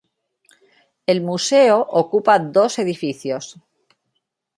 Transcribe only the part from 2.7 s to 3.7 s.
edificios.